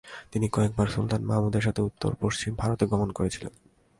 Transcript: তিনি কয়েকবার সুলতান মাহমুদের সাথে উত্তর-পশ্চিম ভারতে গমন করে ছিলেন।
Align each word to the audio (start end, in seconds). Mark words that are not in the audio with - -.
তিনি 0.31 0.49
কয়েকবার 0.49 0.87
সুলতান 0.87 1.21
মাহমুদের 1.23 1.61
সাথে 1.61 1.81
উত্তর-পশ্চিম 1.81 2.55
ভারতে 2.55 2.85
গমন 2.85 3.11
করে 3.11 3.29
ছিলেন। 3.29 3.53